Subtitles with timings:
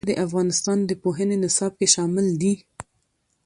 [0.03, 2.53] کابل د افغانستان د پوهنې نصاب کې شامل دي.